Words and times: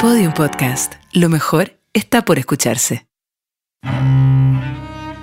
Podium 0.00 0.32
Podcast. 0.32 0.94
Lo 1.12 1.28
mejor 1.28 1.72
está 1.92 2.22
por 2.22 2.38
escucharse. 2.38 3.06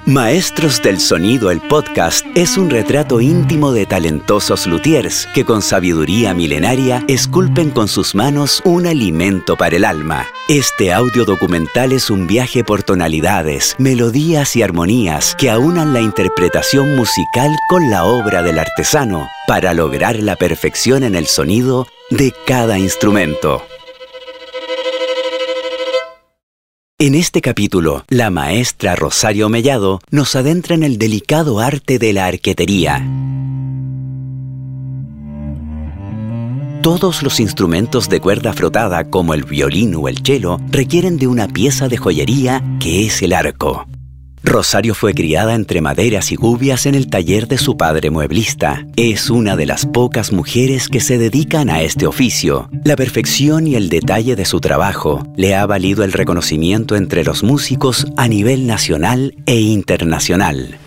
Maestros 0.05 0.83
del 0.83 0.99
Sonido, 0.99 1.49
el 1.49 1.61
podcast, 1.61 2.23
es 2.35 2.57
un 2.57 2.69
retrato 2.69 3.19
íntimo 3.19 3.71
de 3.71 3.87
talentosos 3.87 4.67
luthiers 4.67 5.27
que 5.33 5.45
con 5.45 5.63
sabiduría 5.63 6.35
milenaria 6.35 7.03
esculpen 7.07 7.71
con 7.71 7.87
sus 7.87 8.13
manos 8.13 8.61
un 8.65 8.85
alimento 8.85 9.57
para 9.57 9.77
el 9.77 9.83
alma. 9.83 10.27
Este 10.47 10.93
audio 10.93 11.25
documental 11.25 11.91
es 11.91 12.11
un 12.11 12.27
viaje 12.27 12.63
por 12.63 12.83
tonalidades, 12.83 13.75
melodías 13.79 14.55
y 14.55 14.61
armonías 14.61 15.35
que 15.39 15.49
aunan 15.49 15.91
la 15.91 16.01
interpretación 16.01 16.95
musical 16.95 17.49
con 17.67 17.89
la 17.89 18.05
obra 18.05 18.43
del 18.43 18.59
artesano 18.59 19.27
para 19.47 19.73
lograr 19.73 20.17
la 20.17 20.35
perfección 20.35 21.01
en 21.01 21.15
el 21.15 21.25
sonido 21.25 21.87
de 22.11 22.31
cada 22.45 22.77
instrumento. 22.77 23.63
En 26.99 27.13
este 27.13 27.41
capítulo, 27.41 28.03
la 28.09 28.31
maestra 28.31 28.95
Rosario 28.95 29.49
Mellado 29.49 29.99
nos 30.09 30.35
adentra 30.35 30.73
en 30.73 30.81
el 30.81 30.97
delicado 30.97 31.59
arte 31.59 31.99
de 31.99 32.11
la 32.11 32.25
arquetería. 32.25 33.07
Todos 36.81 37.21
los 37.21 37.39
instrumentos 37.39 38.09
de 38.09 38.19
cuerda 38.19 38.51
frotada, 38.51 39.11
como 39.11 39.35
el 39.35 39.43
violín 39.43 39.93
o 39.93 40.07
el 40.07 40.25
cello, 40.25 40.59
requieren 40.71 41.17
de 41.17 41.27
una 41.27 41.47
pieza 41.47 41.87
de 41.87 41.97
joyería 41.97 42.63
que 42.79 43.05
es 43.05 43.21
el 43.21 43.33
arco. 43.33 43.85
Rosario 44.43 44.93
fue 44.93 45.13
criada 45.13 45.55
entre 45.55 45.81
maderas 45.81 46.31
y 46.31 46.35
gubias 46.35 46.85
en 46.85 46.95
el 46.95 47.07
taller 47.07 47.47
de 47.47 47.57
su 47.57 47.75
padre 47.75 48.11
mueblista. 48.11 48.85
Es 48.95 49.29
una 49.29 49.55
de 49.55 49.65
las 49.65 49.85
pocas 49.85 50.31
mujeres 50.31 50.87
que 50.87 50.99
se 50.99 51.17
dedican 51.17 51.69
a 51.69 51.81
este 51.81 52.05
oficio. 52.05 52.69
La 52.83 52.95
perfección 52.95 53.67
y 53.67 53.75
el 53.75 53.89
detalle 53.89 54.35
de 54.35 54.45
su 54.45 54.59
trabajo 54.59 55.27
le 55.35 55.55
ha 55.55 55.65
valido 55.65 56.03
el 56.03 56.13
reconocimiento 56.13 56.95
entre 56.95 57.23
los 57.23 57.43
músicos 57.43 58.07
a 58.15 58.27
nivel 58.27 58.67
nacional 58.67 59.35
e 59.47 59.59
internacional. 59.59 60.77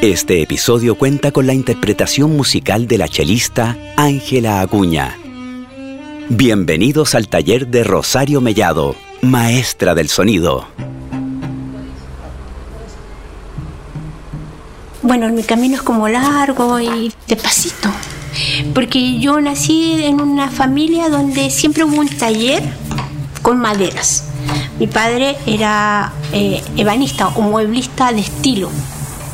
Este 0.00 0.42
episodio 0.42 0.96
cuenta 0.96 1.32
con 1.32 1.46
la 1.46 1.54
interpretación 1.54 2.36
musical 2.36 2.86
de 2.86 2.98
la 2.98 3.08
chelista 3.08 3.76
Ángela 3.96 4.60
Acuña. 4.60 5.16
Bienvenidos 6.28 7.14
al 7.14 7.28
taller 7.28 7.68
de 7.68 7.84
Rosario 7.84 8.40
Mellado, 8.40 8.96
maestra 9.22 9.94
del 9.94 10.08
sonido. 10.08 10.66
Bueno, 15.04 15.28
mi 15.28 15.42
camino 15.42 15.76
es 15.76 15.82
como 15.82 16.08
largo 16.08 16.80
y 16.80 17.12
despacito. 17.28 17.90
Porque 18.74 19.18
yo 19.18 19.40
nací 19.40 20.02
en 20.02 20.20
una 20.20 20.48
familia 20.48 21.08
donde 21.08 21.50
siempre 21.50 21.84
hubo 21.84 22.00
un 22.00 22.08
taller 22.08 22.62
con 23.42 23.58
maderas. 23.60 24.24
Mi 24.80 24.86
padre 24.86 25.36
era 25.46 26.12
eh, 26.32 26.62
ebanista 26.76 27.28
o 27.28 27.42
mueblista 27.42 28.12
de 28.12 28.20
estilo. 28.20 28.70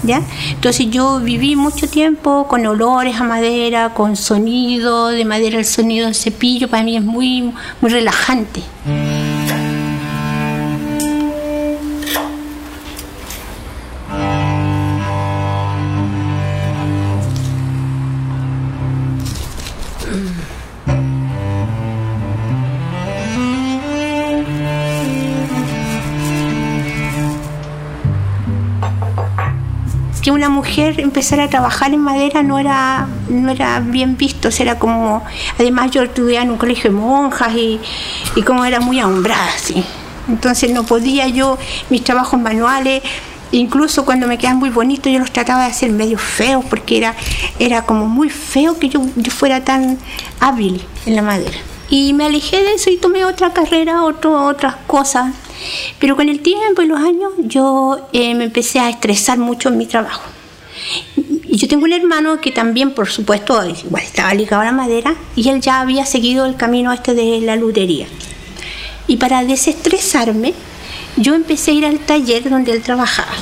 ¿Ya? 0.03 0.23
Entonces 0.49 0.91
yo 0.91 1.21
viví 1.21 1.57
mucho 1.57 1.87
tiempo 1.87 2.49
con 2.49 2.67
olores 2.67 3.21
a 3.21 3.25
madera, 3.25 3.93
con 3.93 4.17
sonido 4.17 5.09
de 5.09 5.27
madera, 5.27 5.59
el 5.59 5.67
sonido 5.67 6.07
del 6.07 6.15
cepillo, 6.15 6.69
para 6.69 6.83
mí 6.83 6.97
es 6.97 7.05
muy, 7.05 7.53
muy 7.83 7.91
relajante. 7.91 8.63
Una 30.41 30.49
mujer 30.49 30.99
empezara 31.01 31.45
a 31.45 31.49
trabajar 31.49 31.93
en 31.93 32.01
madera 32.01 32.43
no 32.43 32.59
era, 32.59 33.07
no 33.29 33.51
era 33.51 33.81
bien 33.81 34.17
visto, 34.17 34.49
era 34.59 34.79
como, 34.79 35.23
además 35.59 35.91
yo 35.91 36.03
estudiaba 36.03 36.45
en 36.45 36.51
un 36.51 36.57
colegio 36.57 36.91
de 36.91 36.97
monjas 36.97 37.55
y, 37.55 37.79
y 38.37 38.43
como 38.43 38.65
era 38.65 38.81
muy 38.81 38.99
ahombrada, 39.01 39.51
¿sí? 39.63 39.85
entonces 40.29 40.71
no 40.71 40.85
podía 40.85 41.29
yo, 41.29 41.59
mis 41.91 42.03
trabajos 42.03 42.41
manuales, 42.41 43.03
incluso 43.53 44.07
cuando 44.07 44.27
me 44.27 44.39
quedaban 44.39 44.59
muy 44.59 44.71
bonitos 44.71 45.13
yo 45.13 45.19
los 45.19 45.31
trataba 45.31 45.65
de 45.65 45.73
hacer 45.73 45.91
medio 45.91 46.17
feos 46.17 46.65
porque 46.71 46.97
era, 46.97 47.15
era 47.59 47.83
como 47.83 48.07
muy 48.07 48.31
feo 48.31 48.79
que 48.79 48.89
yo, 48.89 49.03
yo 49.17 49.31
fuera 49.31 49.63
tan 49.63 49.99
hábil 50.41 50.83
en 51.05 51.17
la 51.17 51.23
madera. 51.23 51.59
Y 51.91 52.15
me 52.15 52.25
alejé 52.25 52.63
de 52.63 52.75
eso 52.75 52.89
y 52.89 52.97
tomé 52.97 53.27
otra 53.27 53.53
carrera, 53.53 54.05
otro, 54.05 54.47
otras 54.47 54.77
cosas. 54.87 55.35
Pero 55.99 56.17
con 56.17 56.29
el 56.29 56.41
tiempo 56.41 56.83
y 56.83 56.87
los 56.87 57.01
años 57.01 57.33
yo 57.39 58.09
eh, 58.13 58.35
me 58.35 58.45
empecé 58.45 58.81
a 58.81 58.89
estresar 58.89 59.39
mucho 59.39 59.69
en 59.69 59.79
mi 59.79 59.87
trabajo. 59.87 60.23
Y 61.45 61.57
yo 61.57 61.69
tengo 61.69 61.85
un 61.85 61.93
hermano 61.93 62.41
que 62.41 62.53
también, 62.53 62.93
por 62.93 63.09
supuesto, 63.09 63.61
igual 63.67 64.03
estaba 64.03 64.33
ligado 64.35 64.63
a 64.63 64.67
la 64.67 64.73
madera 64.73 65.17
y 65.35 65.49
él 65.49 65.61
ya 65.61 65.81
había 65.81 66.07
seguido 66.07 66.47
el 66.47 66.57
camino 66.57 66.93
este 66.93 67.15
de 67.15 67.41
la 67.41 67.57
lutería. 67.57 68.07
Y 69.07 69.17
para 69.17 69.45
desestresarme, 69.45 70.55
yo 71.17 71.35
empecé 71.35 71.73
a 71.73 71.75
ir 71.75 71.87
al 71.87 71.99
taller 71.99 72.49
donde 72.49 72.73
él 72.73 72.83
trabajaba. 72.83 73.35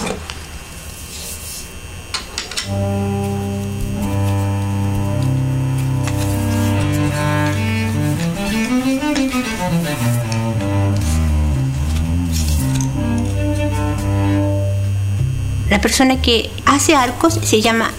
La 15.70 15.80
persona 15.80 16.20
que 16.20 16.50
hace 16.64 16.94
arcos 16.94 17.38
se 17.42 17.60
llama 17.60 17.90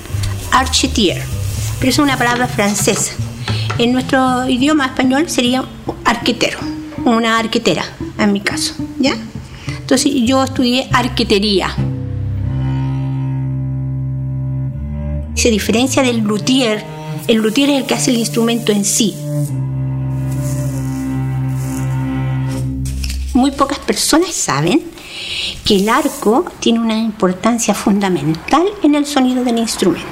archetier, 0.51 1.21
pero 1.79 1.91
es 1.91 1.99
una 1.99 2.17
palabra 2.17 2.47
francesa. 2.47 3.13
En 3.77 3.93
nuestro 3.93 4.49
idioma 4.49 4.87
español 4.87 5.29
sería 5.29 5.63
arquetero, 6.03 6.59
una 7.05 7.37
arquetera, 7.37 7.85
en 8.17 8.33
mi 8.33 8.41
caso, 8.41 8.73
¿ya? 8.99 9.15
Entonces 9.67 10.11
yo 10.23 10.43
estudié 10.43 10.89
arquetería. 10.91 11.73
Se 15.35 15.49
diferencia 15.49 16.03
del 16.03 16.19
luthier. 16.19 16.83
El 17.27 17.37
luthier 17.37 17.69
es 17.69 17.77
el 17.77 17.85
que 17.85 17.93
hace 17.93 18.11
el 18.11 18.17
instrumento 18.17 18.71
en 18.71 18.83
sí. 18.83 19.15
Muy 23.33 23.51
pocas 23.51 23.79
personas 23.79 24.33
saben 24.33 24.83
que 25.65 25.77
el 25.77 25.89
arco 25.89 26.45
tiene 26.59 26.79
una 26.79 26.97
importancia 26.97 27.73
fundamental 27.73 28.65
en 28.83 28.95
el 28.95 29.05
sonido 29.05 29.43
del 29.43 29.59
instrumento. 29.59 30.07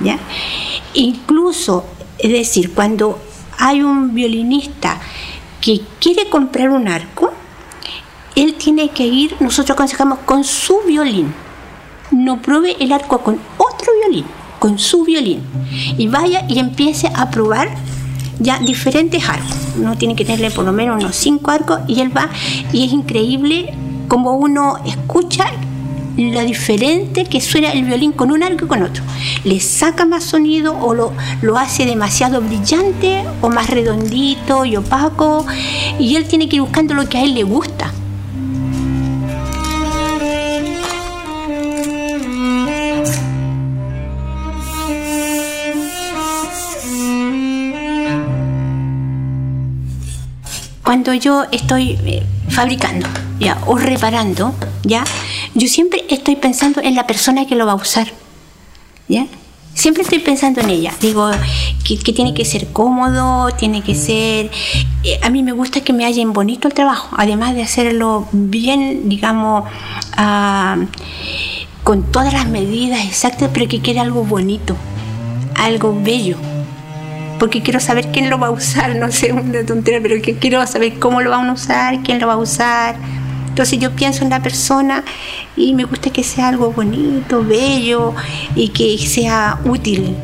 ¿ya? 0.00 0.18
Incluso, 0.94 1.84
es 2.18 2.32
decir, 2.32 2.72
cuando 2.72 3.18
hay 3.58 3.82
un 3.82 4.14
violinista 4.14 4.98
que 5.60 5.80
quiere 6.00 6.28
comprar 6.28 6.70
un 6.70 6.88
arco, 6.88 7.32
él 8.34 8.54
tiene 8.54 8.90
que 8.90 9.06
ir, 9.06 9.36
nosotros 9.40 9.74
aconsejamos 9.74 10.20
con 10.20 10.44
su 10.44 10.80
violín. 10.86 11.34
No 12.10 12.40
pruebe 12.40 12.76
el 12.78 12.92
arco 12.92 13.20
con 13.20 13.38
otro 13.56 13.92
violín, 14.00 14.26
con 14.58 14.78
su 14.78 15.04
violín. 15.04 15.42
Y 15.96 16.06
vaya 16.08 16.44
y 16.48 16.58
empiece 16.58 17.10
a 17.14 17.30
probar 17.30 17.68
ya 18.38 18.58
diferentes 18.58 19.26
arcos. 19.28 19.56
Uno 19.78 19.96
tiene 19.96 20.14
que 20.14 20.24
tenerle 20.24 20.50
por 20.50 20.64
lo 20.64 20.72
menos 20.72 21.02
unos 21.02 21.16
cinco 21.16 21.50
arcos 21.50 21.80
y 21.88 22.00
él 22.00 22.16
va 22.16 22.28
y 22.72 22.84
es 22.84 22.92
increíble 22.92 23.74
como 24.08 24.32
uno 24.32 24.78
escucha 24.84 25.46
lo 26.16 26.40
diferente 26.42 27.24
que 27.24 27.40
suena 27.40 27.72
el 27.72 27.84
violín 27.84 28.12
con 28.12 28.30
un 28.30 28.42
arco 28.42 28.64
y 28.64 28.68
con 28.68 28.82
otro. 28.82 29.02
Le 29.44 29.60
saca 29.60 30.06
más 30.06 30.24
sonido 30.24 30.76
o 30.78 30.94
lo, 30.94 31.12
lo 31.42 31.58
hace 31.58 31.84
demasiado 31.84 32.40
brillante 32.40 33.24
o 33.42 33.50
más 33.50 33.68
redondito 33.68 34.64
y 34.64 34.76
opaco. 34.76 35.46
Y 35.98 36.16
él 36.16 36.26
tiene 36.26 36.48
que 36.48 36.56
ir 36.56 36.62
buscando 36.62 36.94
lo 36.94 37.08
que 37.08 37.18
a 37.18 37.22
él 37.22 37.34
le 37.34 37.42
gusta. 37.42 37.92
Cuando 50.82 51.12
yo 51.14 51.44
estoy 51.50 51.98
eh, 52.04 52.22
fabricando 52.56 53.06
ya, 53.38 53.58
o 53.66 53.76
reparando, 53.76 54.54
ya, 54.82 55.04
yo 55.54 55.68
siempre 55.68 56.06
estoy 56.08 56.36
pensando 56.36 56.80
en 56.80 56.94
la 56.94 57.06
persona 57.06 57.46
que 57.46 57.54
lo 57.54 57.66
va 57.66 57.72
a 57.72 57.74
usar. 57.74 58.08
¿ya? 59.08 59.26
Siempre 59.74 60.02
estoy 60.02 60.20
pensando 60.20 60.62
en 60.62 60.70
ella. 60.70 60.92
Digo 61.02 61.30
que, 61.84 62.12
tiene 62.14 62.32
que 62.32 62.46
ser 62.46 62.68
cómodo, 62.68 63.50
tiene 63.50 63.82
que 63.82 63.94
ser... 63.94 64.50
Eh, 65.04 65.20
a 65.22 65.28
mí 65.28 65.42
me 65.42 65.52
gusta 65.52 65.82
que 65.82 65.92
me 65.92 66.06
hallen 66.06 66.32
bonito 66.32 66.66
el 66.66 66.72
trabajo, 66.72 67.14
además 67.18 67.54
de 67.54 67.62
hacerlo 67.62 68.26
bien, 68.32 69.10
digamos, 69.10 69.64
ah, 70.16 70.78
con 71.84 72.10
todas 72.10 72.32
las 72.32 72.48
medidas 72.48 73.04
exactas, 73.04 73.50
pero 73.52 73.68
que 73.68 73.82
quede 73.82 74.00
algo 74.00 74.24
bonito, 74.24 74.74
algo 75.56 75.94
bello. 76.02 76.38
Porque 77.38 77.62
quiero 77.62 77.80
saber 77.80 78.10
quién 78.12 78.30
lo 78.30 78.38
va 78.38 78.48
a 78.48 78.50
usar, 78.50 78.96
no 78.96 79.10
sé, 79.12 79.32
una 79.32 79.64
tontería, 79.64 80.00
pero 80.02 80.20
que 80.22 80.36
quiero 80.36 80.66
saber 80.66 80.98
cómo 80.98 81.20
lo 81.20 81.30
van 81.30 81.48
a 81.48 81.52
usar, 81.52 82.02
quién 82.02 82.20
lo 82.20 82.26
va 82.26 82.34
a 82.34 82.38
usar. 82.38 82.96
Entonces 83.48 83.78
yo 83.78 83.92
pienso 83.92 84.22
en 84.22 84.30
la 84.30 84.42
persona 84.42 85.02
y 85.56 85.74
me 85.74 85.84
gusta 85.84 86.10
que 86.10 86.22
sea 86.22 86.48
algo 86.48 86.72
bonito, 86.72 87.42
bello 87.42 88.14
y 88.54 88.68
que 88.68 88.98
sea 88.98 89.58
útil. 89.64 90.14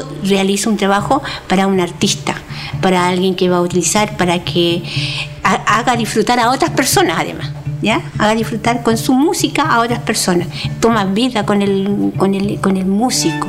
Yo 0.00 0.08
realizo 0.24 0.70
un 0.70 0.76
trabajo 0.76 1.22
para 1.48 1.66
un 1.66 1.80
artista, 1.80 2.34
para 2.80 3.08
alguien 3.08 3.34
que 3.34 3.48
va 3.48 3.58
a 3.58 3.60
utilizar, 3.60 4.16
para 4.16 4.44
que 4.44 4.82
haga 5.42 5.96
disfrutar 5.96 6.38
a 6.38 6.50
otras 6.50 6.70
personas 6.70 7.18
además. 7.18 7.50
¿Ya? 7.82 8.00
Haga 8.16 8.36
disfrutar 8.36 8.84
con 8.84 8.96
su 8.96 9.12
música 9.12 9.62
a 9.62 9.80
otras 9.80 9.98
personas. 10.00 10.46
Toma 10.78 11.04
vida 11.04 11.44
con 11.44 11.62
el, 11.62 12.12
con 12.16 12.34
el, 12.34 12.60
con 12.60 12.76
el 12.76 12.86
músico. 12.86 13.48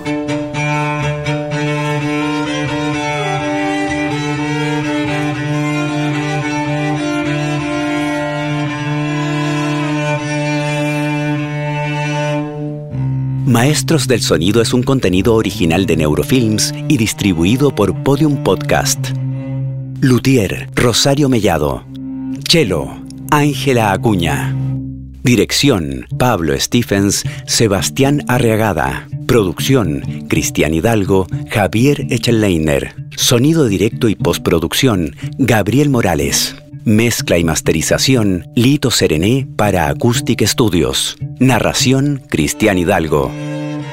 Maestros 13.54 14.08
del 14.08 14.20
Sonido 14.20 14.64
es 14.64 14.74
un 14.74 14.82
contenido 14.82 15.36
original 15.36 15.86
de 15.86 15.96
Neurofilms 15.96 16.74
y 16.90 16.98
distribuido 16.98 17.70
por 17.70 18.02
Podium 18.02 18.44
Podcast. 18.44 19.10
Luthier, 20.02 20.72
Rosario 20.74 21.30
Mellado. 21.30 21.86
Chelo, 22.48 23.00
Ángela 23.30 23.92
Acuña. 23.92 24.56
Dirección, 25.22 26.08
Pablo 26.18 26.60
Stephens, 26.60 27.26
Sebastián 27.46 28.24
Arreagada. 28.28 29.08
Producción, 29.28 30.02
Cristian 30.28 30.74
Hidalgo, 30.74 31.28
Javier 31.52 32.08
Echelleiner. 32.10 32.96
Sonido 33.16 33.68
directo 33.68 34.10
y 34.10 34.16
postproducción, 34.16 35.16
Gabriel 35.38 35.92
Morales. 35.92 36.56
Mezcla 36.86 37.38
y 37.38 37.44
masterización, 37.44 38.48
Lito 38.56 38.92
Serené 38.92 39.48
para 39.56 39.88
Acoustic 39.88 40.46
Studios. 40.46 41.18
Narración, 41.40 42.22
Cristian 42.30 42.78
Hidalgo. 42.78 43.32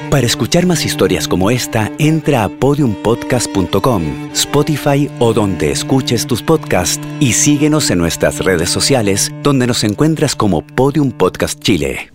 Para 0.09 0.27
escuchar 0.27 0.65
más 0.65 0.83
historias 0.85 1.27
como 1.27 1.51
esta, 1.51 1.89
entra 1.97 2.43
a 2.43 2.49
podiumpodcast.com, 2.49 4.31
Spotify 4.33 5.09
o 5.19 5.33
donde 5.33 5.71
escuches 5.71 6.27
tus 6.27 6.43
podcasts 6.43 6.99
y 7.21 7.31
síguenos 7.31 7.89
en 7.91 7.99
nuestras 7.99 8.39
redes 8.39 8.69
sociales, 8.69 9.31
donde 9.41 9.67
nos 9.67 9.85
encuentras 9.85 10.35
como 10.35 10.67
Podium 10.67 11.11
Podcast 11.13 11.61
Chile. 11.61 12.11